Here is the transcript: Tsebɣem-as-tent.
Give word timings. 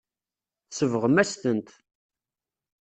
Tsebɣem-as-tent. 0.69 1.69